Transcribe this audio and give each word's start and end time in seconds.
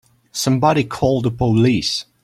Somebody 0.31 0.83
call 0.83 1.21
the 1.21 1.29
police! 1.29 2.05